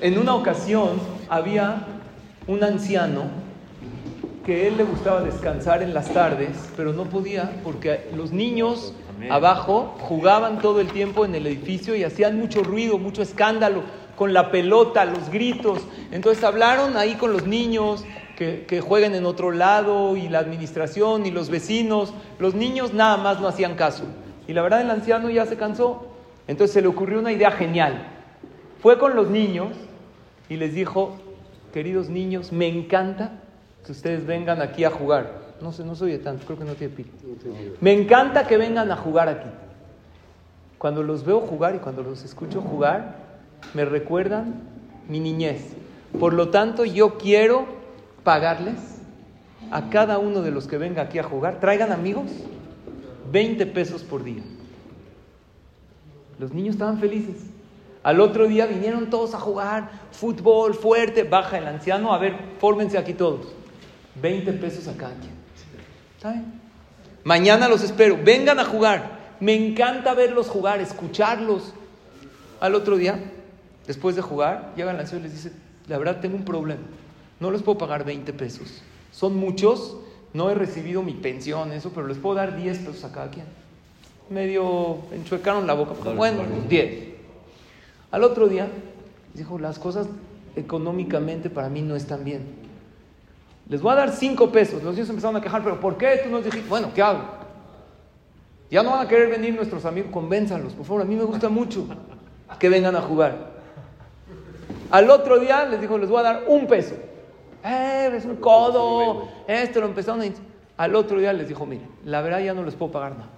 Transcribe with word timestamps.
En 0.00 0.16
una 0.16 0.36
ocasión 0.36 1.00
había 1.28 1.84
un 2.46 2.62
anciano 2.62 3.24
que 4.46 4.68
él 4.68 4.76
le 4.76 4.84
gustaba 4.84 5.22
descansar 5.22 5.82
en 5.82 5.92
las 5.92 6.12
tardes, 6.14 6.50
pero 6.76 6.92
no 6.92 7.04
podía 7.04 7.50
porque 7.64 8.08
los 8.14 8.30
niños 8.30 8.94
abajo 9.28 9.96
jugaban 9.98 10.60
todo 10.60 10.80
el 10.80 10.86
tiempo 10.92 11.24
en 11.24 11.34
el 11.34 11.48
edificio 11.48 11.96
y 11.96 12.04
hacían 12.04 12.38
mucho 12.38 12.62
ruido, 12.62 12.96
mucho 12.98 13.22
escándalo 13.22 13.82
con 14.14 14.32
la 14.32 14.52
pelota, 14.52 15.04
los 15.04 15.30
gritos. 15.30 15.80
Entonces 16.12 16.44
hablaron 16.44 16.96
ahí 16.96 17.14
con 17.14 17.32
los 17.32 17.44
niños 17.48 18.04
que, 18.36 18.66
que 18.68 18.80
jueguen 18.80 19.16
en 19.16 19.26
otro 19.26 19.50
lado 19.50 20.16
y 20.16 20.28
la 20.28 20.38
administración 20.38 21.26
y 21.26 21.32
los 21.32 21.50
vecinos. 21.50 22.14
Los 22.38 22.54
niños 22.54 22.94
nada 22.94 23.16
más 23.16 23.40
no 23.40 23.48
hacían 23.48 23.74
caso. 23.74 24.04
Y 24.46 24.52
la 24.52 24.62
verdad 24.62 24.80
el 24.80 24.90
anciano 24.90 25.28
ya 25.28 25.44
se 25.44 25.56
cansó. 25.56 26.06
Entonces 26.46 26.72
se 26.72 26.82
le 26.82 26.86
ocurrió 26.86 27.18
una 27.18 27.32
idea 27.32 27.50
genial. 27.50 28.14
Fue 28.80 28.96
con 28.96 29.16
los 29.16 29.28
niños 29.28 29.70
y 30.48 30.56
les 30.56 30.74
dijo, 30.74 31.16
queridos 31.72 32.08
niños, 32.08 32.52
me 32.52 32.68
encanta 32.68 33.32
que 33.84 33.92
ustedes 33.92 34.26
vengan 34.26 34.62
aquí 34.62 34.84
a 34.84 34.90
jugar. 34.90 35.48
No 35.60 35.72
sé, 35.72 35.84
no 35.84 35.94
soy 35.94 36.12
de 36.12 36.18
tanto, 36.18 36.46
creo 36.46 36.58
que 36.58 36.64
no 36.64 36.74
tiene 36.74 36.94
pila. 36.94 37.08
Me 37.80 37.92
encanta 37.92 38.46
que 38.46 38.56
vengan 38.56 38.90
a 38.90 38.96
jugar 38.96 39.28
aquí. 39.28 39.48
Cuando 40.78 41.02
los 41.02 41.24
veo 41.24 41.40
jugar 41.40 41.74
y 41.74 41.78
cuando 41.78 42.02
los 42.02 42.24
escucho 42.24 42.60
jugar, 42.60 43.16
me 43.74 43.84
recuerdan 43.84 44.62
mi 45.08 45.18
niñez. 45.18 45.74
Por 46.18 46.32
lo 46.32 46.50
tanto, 46.50 46.84
yo 46.84 47.18
quiero 47.18 47.66
pagarles 48.22 49.00
a 49.70 49.90
cada 49.90 50.18
uno 50.18 50.42
de 50.42 50.50
los 50.50 50.66
que 50.66 50.78
venga 50.78 51.02
aquí 51.02 51.18
a 51.18 51.24
jugar, 51.24 51.60
traigan 51.60 51.92
amigos, 51.92 52.30
20 53.32 53.66
pesos 53.66 54.02
por 54.02 54.22
día. 54.24 54.42
Los 56.38 56.54
niños 56.54 56.76
estaban 56.76 56.98
felices. 56.98 57.36
Al 58.08 58.20
otro 58.20 58.48
día 58.48 58.64
vinieron 58.64 59.10
todos 59.10 59.34
a 59.34 59.38
jugar 59.38 59.90
fútbol 60.12 60.72
fuerte, 60.72 61.24
baja 61.24 61.58
el 61.58 61.66
anciano, 61.66 62.14
a 62.14 62.16
ver, 62.16 62.34
fórmense 62.58 62.96
aquí 62.96 63.12
todos. 63.12 63.48
20 64.22 64.50
pesos 64.54 64.88
a 64.88 64.96
cada 64.96 65.12
quien. 65.16 65.34
¿Saben? 66.18 66.46
Mañana 67.24 67.68
los 67.68 67.82
espero, 67.82 68.18
vengan 68.24 68.60
a 68.60 68.64
jugar. 68.64 69.18
Me 69.40 69.52
encanta 69.54 70.14
verlos 70.14 70.48
jugar, 70.48 70.80
escucharlos. 70.80 71.74
Al 72.60 72.74
otro 72.74 72.96
día, 72.96 73.20
después 73.86 74.16
de 74.16 74.22
jugar, 74.22 74.72
llega 74.74 74.90
el 74.92 75.00
anciano 75.00 75.26
y 75.26 75.28
les 75.28 75.34
dice, 75.34 75.52
la 75.86 75.98
verdad 75.98 76.20
tengo 76.22 76.36
un 76.36 76.46
problema. 76.46 76.80
No 77.40 77.50
les 77.50 77.62
puedo 77.62 77.76
pagar 77.76 78.06
20 78.06 78.32
pesos. 78.32 78.80
Son 79.12 79.36
muchos, 79.36 79.98
no 80.32 80.48
he 80.48 80.54
recibido 80.54 81.02
mi 81.02 81.12
pensión, 81.12 81.72
eso, 81.72 81.92
pero 81.94 82.06
les 82.06 82.16
puedo 82.16 82.36
dar 82.36 82.56
10 82.56 82.78
pesos 82.78 83.04
a 83.04 83.12
cada 83.12 83.28
quien. 83.28 83.44
Medio 84.30 84.96
enchuecaron 85.12 85.66
la 85.66 85.74
boca. 85.74 85.92
Bueno, 86.12 86.44
10. 86.70 87.07
Al 88.10 88.24
otro 88.24 88.48
día, 88.48 88.68
dijo, 89.34 89.58
las 89.58 89.78
cosas 89.78 90.06
económicamente 90.56 91.50
para 91.50 91.68
mí 91.68 91.82
no 91.82 91.96
están 91.96 92.24
bien. 92.24 92.42
Les 93.68 93.82
voy 93.82 93.92
a 93.92 93.96
dar 93.96 94.12
5 94.12 94.50
pesos. 94.50 94.82
Los 94.82 94.94
niños 94.94 95.10
empezaron 95.10 95.36
a 95.36 95.40
quejar, 95.40 95.62
pero 95.62 95.78
¿por 95.78 95.98
qué 95.98 96.20
tú 96.24 96.30
nos 96.30 96.44
dijiste? 96.44 96.68
Bueno, 96.68 96.90
¿qué 96.94 97.02
hago? 97.02 97.20
Ya 98.70 98.82
no 98.82 98.90
van 98.90 99.06
a 99.06 99.08
querer 99.08 99.28
venir 99.30 99.54
nuestros 99.54 99.84
amigos, 99.84 100.10
convénzanlos, 100.10 100.74
por 100.74 100.84
favor, 100.84 101.02
a 101.02 101.04
mí 101.06 101.16
me 101.16 101.24
gusta 101.24 101.48
mucho 101.48 101.86
que 102.58 102.68
vengan 102.68 102.96
a 102.96 103.00
jugar. 103.00 103.58
Al 104.90 105.10
otro 105.10 105.38
día 105.38 105.64
les 105.64 105.80
dijo, 105.80 105.98
les 105.98 106.08
voy 106.08 106.20
a 106.20 106.22
dar 106.22 106.44
un 106.48 106.66
peso. 106.66 106.94
Eh, 107.64 108.10
es 108.14 108.24
un 108.24 108.36
codo, 108.36 109.28
esto 109.46 109.80
lo 109.80 109.86
empezaron 109.86 110.22
a... 110.22 110.26
Al 110.82 110.94
otro 110.94 111.18
día 111.18 111.32
les 111.32 111.48
dijo, 111.48 111.66
mire, 111.66 111.82
la 112.04 112.20
verdad 112.20 112.40
ya 112.40 112.54
no 112.54 112.62
les 112.62 112.74
puedo 112.74 112.92
pagar 112.92 113.12
nada. 113.12 113.30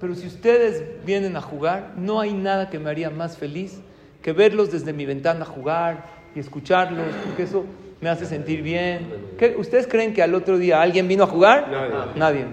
Pero 0.00 0.14
si 0.14 0.26
ustedes 0.26 0.82
vienen 1.04 1.36
a 1.36 1.40
jugar, 1.40 1.92
no 1.96 2.20
hay 2.20 2.32
nada 2.32 2.68
que 2.70 2.78
me 2.78 2.90
haría 2.90 3.10
más 3.10 3.36
feliz 3.36 3.80
que 4.22 4.32
verlos 4.32 4.70
desde 4.70 4.92
mi 4.92 5.06
ventana 5.06 5.44
jugar 5.44 6.04
y 6.34 6.40
escucharlos, 6.40 7.06
porque 7.24 7.44
eso 7.44 7.64
me 8.00 8.08
hace 8.08 8.26
sentir 8.26 8.62
bien. 8.62 9.08
¿Qué, 9.38 9.54
¿Ustedes 9.56 9.86
creen 9.86 10.12
que 10.12 10.22
al 10.22 10.34
otro 10.34 10.58
día 10.58 10.82
alguien 10.82 11.08
vino 11.08 11.24
a 11.24 11.26
jugar? 11.26 11.70
Nadie. 11.70 12.14
Nadie. 12.16 12.46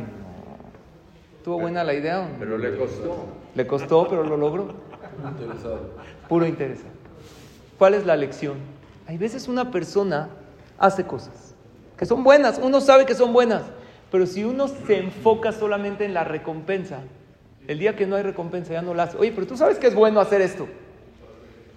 ¿Tuvo 1.44 1.59
buena 1.59 1.84
la 1.84 1.94
idea? 1.94 2.29
Pero 2.40 2.57
le 2.57 2.78
costó. 2.78 3.25
Le 3.56 3.67
costó, 3.67 4.07
pero 4.07 4.23
lo 4.23 4.38
logró. 4.38 4.73
Puro 6.29 6.46
interés. 6.46 6.79
¿Cuál 7.78 7.96
es 7.96 8.06
la 8.06 8.16
lección? 8.16 8.56
Hay 9.07 9.17
veces 9.17 9.47
una 9.47 9.69
persona 9.72 10.29
hace 10.78 11.03
cosas 11.03 11.53
que 11.97 12.06
son 12.06 12.23
buenas, 12.23 12.59
uno 12.62 12.81
sabe 12.81 13.06
que 13.06 13.16
son 13.16 13.34
buenas, 13.34 13.63
pero 14.12 14.25
si 14.25 14.44
uno 14.44 14.67
se 14.67 15.00
enfoca 15.00 15.51
solamente 15.51 16.06
en 16.06 16.13
la 16.13 16.23
recompensa, 16.23 17.00
el 17.68 17.79
día 17.79 17.96
que 17.96 18.06
no 18.06 18.16
hay 18.16 18.24
recompensa 18.24 18.74
ya 18.74 18.81
no 18.81 18.94
la 18.94 19.03
hace. 19.03 19.18
Oye, 19.18 19.31
pero 19.31 19.47
tú 19.47 19.57
sabes 19.57 19.78
que 19.78 19.88
es 19.88 19.96
bueno 19.96 20.19
hacer 20.19 20.41
esto. 20.41 20.68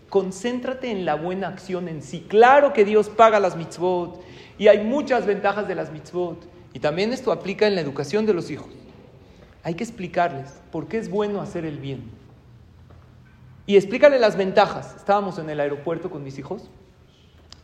Concéntrate 0.08 0.90
en 0.90 1.04
la 1.04 1.14
buena 1.14 1.48
acción 1.48 1.88
en 1.88 2.02
sí. 2.02 2.26
Claro 2.28 2.72
que 2.72 2.84
Dios 2.84 3.08
paga 3.08 3.40
las 3.40 3.56
mitzvot 3.56 4.20
y 4.58 4.68
hay 4.68 4.84
muchas 4.84 5.26
ventajas 5.26 5.68
de 5.68 5.74
las 5.74 5.92
mitzvot. 5.92 6.46
Y 6.72 6.80
también 6.80 7.12
esto 7.12 7.32
aplica 7.32 7.66
en 7.66 7.74
la 7.74 7.80
educación 7.80 8.26
de 8.26 8.34
los 8.34 8.50
hijos. 8.50 8.68
Hay 9.62 9.74
que 9.74 9.84
explicarles 9.84 10.60
por 10.70 10.86
qué 10.86 10.98
es 10.98 11.10
bueno 11.10 11.40
hacer 11.40 11.64
el 11.64 11.78
bien. 11.78 12.04
Y 13.66 13.76
explícale 13.76 14.18
las 14.18 14.36
ventajas. 14.36 14.94
Estábamos 14.96 15.38
en 15.38 15.50
el 15.50 15.58
aeropuerto 15.58 16.10
con 16.10 16.22
mis 16.22 16.38
hijos. 16.38 16.70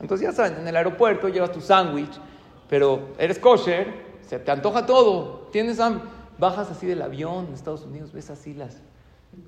Entonces 0.00 0.28
ya 0.28 0.32
saben, 0.32 0.58
en 0.58 0.66
el 0.66 0.74
aeropuerto 0.74 1.28
llevas 1.28 1.52
tu 1.52 1.60
sándwich, 1.60 2.10
pero 2.68 3.10
eres 3.18 3.38
kosher, 3.38 3.86
se 4.26 4.38
te 4.40 4.50
antoja 4.50 4.84
todo. 4.84 5.48
Tienes 5.52 5.78
hambre. 5.78 6.08
Bajas 6.38 6.70
así 6.70 6.86
del 6.86 7.02
avión 7.02 7.46
en 7.46 7.54
Estados 7.54 7.84
Unidos, 7.84 8.12
ves 8.12 8.30
así 8.30 8.54
las 8.54 8.78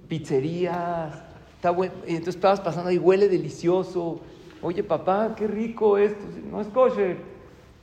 pizzerías. 0.08 1.22
Está 1.56 1.70
bueno. 1.70 1.94
Y 2.06 2.10
entonces 2.10 2.36
estabas 2.36 2.60
pasando 2.60 2.90
ahí, 2.90 2.98
huele 2.98 3.28
delicioso. 3.28 4.20
Oye, 4.62 4.82
papá, 4.82 5.34
qué 5.36 5.46
rico 5.46 5.98
esto. 5.98 6.24
No 6.50 6.60
es 6.60 6.68
kosher. 6.68 7.18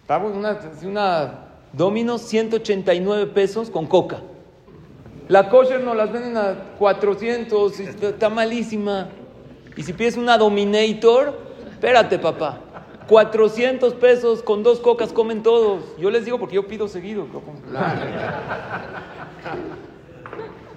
Estaba 0.01 0.28
una, 0.28 0.59
una 0.84 1.45
Domino 1.73 2.17
189 2.17 3.28
pesos 3.28 3.69
con 3.69 3.85
coca. 3.88 4.22
La 5.28 5.50
kosher 5.50 5.81
nos 5.81 5.95
las 5.95 6.12
venden 6.12 6.35
a 6.35 6.75
400, 6.78 7.79
y 7.79 7.83
está 7.83 8.29
malísima. 8.29 9.09
Y 9.78 9.83
si 9.83 9.94
pides 9.94 10.18
una 10.18 10.38
Dominator, 10.38 11.39
espérate, 11.72 12.19
papá. 12.19 12.59
400 13.07 13.94
pesos 13.95 14.41
con 14.41 14.63
dos 14.63 14.79
cocas 14.79 15.12
comen 15.12 15.44
todos. 15.44 15.84
Yo 15.97 16.09
les 16.09 16.25
digo 16.25 16.39
porque 16.39 16.56
yo 16.56 16.67
pido 16.67 16.88
seguido. 16.88 17.28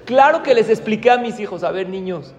Claro 0.05 0.43
que 0.43 0.55
les 0.55 0.69
expliqué 0.69 1.11
a 1.11 1.19
mis 1.19 1.41
hijos, 1.41 1.65
a 1.65 1.71
ver 1.71 1.89
niños, 1.89 2.35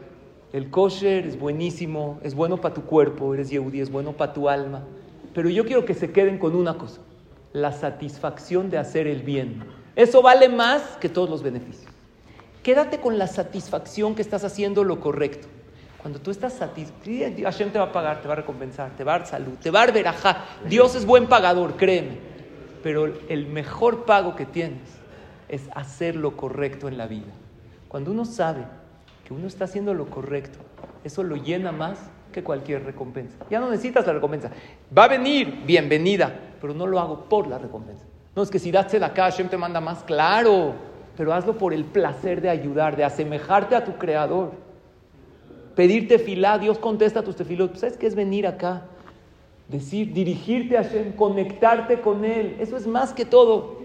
el 0.53 0.69
kosher 0.69 1.25
es 1.25 1.39
buenísimo, 1.39 2.19
es 2.21 2.35
bueno 2.35 2.57
para 2.57 2.75
tu 2.75 2.83
cuerpo, 2.83 3.33
eres 3.33 3.49
yehudi, 3.49 3.81
es 3.81 3.91
bueno 3.91 4.13
para 4.13 4.33
tu 4.33 4.47
alma. 4.49 4.83
Pero 5.33 5.49
yo 5.49 5.65
quiero 5.65 5.83
que 5.83 5.95
se 5.95 6.11
queden 6.11 6.37
con 6.37 6.55
una 6.55 6.77
cosa, 6.77 7.01
la 7.53 7.71
satisfacción 7.71 8.69
de 8.69 8.77
hacer 8.77 9.07
el 9.07 9.23
bien. 9.23 9.63
Eso 9.95 10.21
vale 10.21 10.47
más 10.47 10.81
que 10.97 11.09
todos 11.09 11.29
los 11.29 11.41
beneficios. 11.41 11.91
Quédate 12.61 12.99
con 12.99 13.17
la 13.17 13.27
satisfacción 13.27 14.15
que 14.15 14.21
estás 14.21 14.43
haciendo 14.43 14.83
lo 14.83 14.99
correcto. 14.99 15.47
Cuando 16.05 16.21
tú 16.21 16.29
estás 16.29 16.53
satisfecho, 16.53 17.45
Hashem 17.45 17.71
te 17.71 17.79
va 17.79 17.85
a 17.85 17.91
pagar, 17.91 18.21
te 18.21 18.27
va 18.27 18.33
a 18.33 18.37
recompensar, 18.37 18.91
te 18.91 19.03
va 19.03 19.15
a 19.15 19.17
dar 19.17 19.27
salud, 19.27 19.53
te 19.59 19.71
va 19.71 19.81
a 19.81 19.85
dar 19.87 19.95
verajá. 19.95 20.45
Dios 20.69 20.93
es 20.93 21.03
buen 21.03 21.25
pagador, 21.25 21.77
créeme. 21.77 22.19
Pero 22.83 23.11
el 23.27 23.47
mejor 23.47 24.05
pago 24.05 24.35
que 24.35 24.45
tienes 24.45 24.87
es 25.49 25.63
hacer 25.73 26.15
lo 26.15 26.37
correcto 26.37 26.87
en 26.87 26.99
la 26.99 27.07
vida. 27.07 27.31
Cuando 27.87 28.11
uno 28.11 28.23
sabe 28.23 28.65
que 29.25 29.33
uno 29.33 29.47
está 29.47 29.65
haciendo 29.65 29.95
lo 29.95 30.05
correcto, 30.05 30.59
eso 31.03 31.23
lo 31.23 31.37
llena 31.37 31.71
más 31.71 31.97
que 32.31 32.43
cualquier 32.43 32.83
recompensa. 32.83 33.43
Ya 33.49 33.59
no 33.59 33.71
necesitas 33.71 34.05
la 34.05 34.13
recompensa. 34.13 34.51
Va 34.95 35.05
a 35.05 35.07
venir, 35.07 35.63
bienvenida, 35.65 36.31
pero 36.61 36.75
no 36.75 36.85
lo 36.85 36.99
hago 36.99 37.25
por 37.25 37.47
la 37.47 37.57
recompensa. 37.57 38.05
No, 38.35 38.43
es 38.43 38.51
que 38.51 38.59
si 38.59 38.69
das 38.69 38.93
acá, 38.93 39.23
Hashem 39.23 39.49
te 39.49 39.57
manda 39.57 39.81
más, 39.81 40.03
claro, 40.03 40.75
pero 41.17 41.33
hazlo 41.33 41.57
por 41.57 41.73
el 41.73 41.83
placer 41.83 42.41
de 42.41 42.49
ayudar, 42.51 42.95
de 42.95 43.03
asemejarte 43.03 43.75
a 43.75 43.83
tu 43.83 43.97
creador. 43.97 44.64
Pedirte 45.75 46.19
filá, 46.19 46.57
Dios 46.57 46.79
contesta 46.79 47.19
a 47.19 47.23
tus 47.23 47.35
tefilot. 47.35 47.75
¿Sabes 47.75 47.97
qué 47.97 48.07
es 48.07 48.15
venir 48.15 48.47
acá? 48.47 48.83
Decir, 49.67 50.13
dirigirte 50.13 50.77
a 50.77 50.83
Hashem, 50.83 51.13
conectarte 51.13 51.99
con 51.99 52.23
Él. 52.23 52.55
Eso 52.59 52.77
es 52.77 52.87
más 52.87 53.13
que 53.13 53.25
todo. 53.25 53.79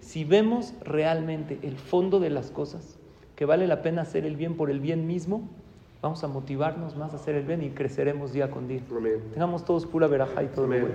Si 0.00 0.24
vemos 0.24 0.74
realmente 0.82 1.58
el 1.62 1.76
fondo 1.76 2.20
de 2.20 2.30
las 2.30 2.50
cosas, 2.50 2.98
que 3.36 3.44
vale 3.46 3.66
la 3.66 3.80
pena 3.80 4.02
hacer 4.02 4.26
el 4.26 4.36
bien 4.36 4.54
por 4.54 4.70
el 4.70 4.80
bien 4.80 5.06
mismo, 5.06 5.48
vamos 6.02 6.22
a 6.24 6.28
motivarnos 6.28 6.96
más 6.96 7.12
a 7.12 7.16
hacer 7.16 7.36
el 7.36 7.44
bien 7.44 7.62
y 7.62 7.70
creceremos 7.70 8.32
día 8.32 8.50
con 8.50 8.68
día. 8.68 8.80
Amén. 8.94 9.20
Tengamos 9.32 9.64
todos 9.64 9.86
pura 9.86 10.06
verajá 10.08 10.42
y 10.42 10.48
todo 10.48 10.64
Amén. 10.66 10.88